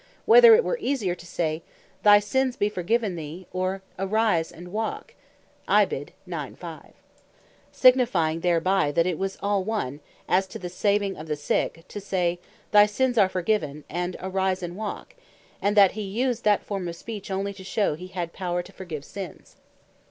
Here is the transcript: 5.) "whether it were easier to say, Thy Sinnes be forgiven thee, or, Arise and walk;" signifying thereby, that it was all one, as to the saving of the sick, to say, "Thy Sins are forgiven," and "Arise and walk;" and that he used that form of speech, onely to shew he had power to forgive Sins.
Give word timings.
5.) 0.21 0.21
"whether 0.25 0.55
it 0.55 0.63
were 0.63 0.79
easier 0.81 1.13
to 1.13 1.27
say, 1.27 1.61
Thy 2.01 2.17
Sinnes 2.17 2.55
be 2.57 2.69
forgiven 2.69 3.15
thee, 3.15 3.45
or, 3.53 3.83
Arise 3.99 4.51
and 4.51 4.69
walk;" 4.73 5.13
signifying 7.71 8.39
thereby, 8.39 8.91
that 8.91 9.05
it 9.05 9.19
was 9.19 9.37
all 9.43 9.63
one, 9.63 9.99
as 10.27 10.47
to 10.47 10.57
the 10.57 10.69
saving 10.69 11.17
of 11.17 11.27
the 11.27 11.35
sick, 11.35 11.83
to 11.87 12.01
say, 12.01 12.39
"Thy 12.71 12.87
Sins 12.87 13.15
are 13.19 13.29
forgiven," 13.29 13.83
and 13.91 14.17
"Arise 14.19 14.63
and 14.63 14.75
walk;" 14.75 15.13
and 15.61 15.77
that 15.77 15.91
he 15.91 16.01
used 16.01 16.43
that 16.45 16.63
form 16.65 16.87
of 16.87 16.95
speech, 16.95 17.29
onely 17.29 17.53
to 17.53 17.63
shew 17.63 17.93
he 17.93 18.07
had 18.07 18.33
power 18.33 18.63
to 18.63 18.71
forgive 18.73 19.05
Sins. 19.05 19.55